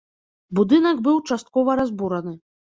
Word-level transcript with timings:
Будынак 0.59 0.97
быў 1.09 1.21
часткова 1.31 1.79
разбураны. 1.83 2.37